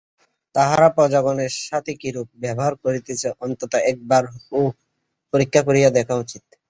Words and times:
তাহারা 0.55 0.87
প্রজাগণের 0.95 1.51
সহিত 1.59 1.87
কিরূপ 2.01 2.27
ব্যবহার 2.43 2.73
করিতেছে 2.83 3.27
অন্ততঃ 3.41 3.79
এক 3.89 3.97
বারও 4.09 4.61
পরীক্ষা 5.33 5.61
করিয়া 5.67 5.89
দেখা 5.97 6.15
উচিত। 6.23 6.43